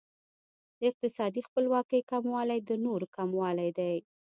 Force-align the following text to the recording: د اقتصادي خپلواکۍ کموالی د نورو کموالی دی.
د 0.79 0.81
اقتصادي 0.91 1.41
خپلواکۍ 1.47 2.01
کموالی 2.11 2.59
د 2.69 2.71
نورو 2.85 3.07
کموالی 3.17 3.69
دی. 3.77 3.95